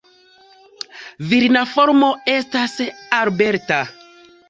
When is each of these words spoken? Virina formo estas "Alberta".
Virina 1.33 1.63
formo 1.75 2.11
estas 2.39 2.77
"Alberta". 3.23 3.83